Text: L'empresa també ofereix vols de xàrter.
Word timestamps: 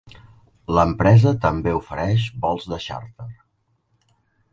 L'empresa 0.77 1.33
també 1.43 1.73
ofereix 1.79 2.25
vols 2.47 2.65
de 2.73 2.81
xàrter. 2.87 3.29